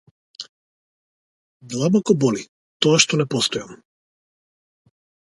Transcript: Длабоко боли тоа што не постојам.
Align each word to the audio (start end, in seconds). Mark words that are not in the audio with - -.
Длабоко 1.73 2.13
боли 2.23 2.41
тоа 2.85 2.97
што 3.03 3.19
не 3.21 3.27
постојам. 3.35 3.77